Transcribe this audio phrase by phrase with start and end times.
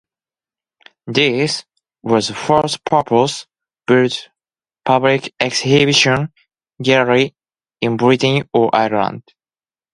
[1.05, 1.63] This
[2.01, 4.29] was the first purpose-built
[4.83, 6.33] public exhibition
[6.81, 7.35] gallery
[7.81, 9.21] in Britain or Ireland.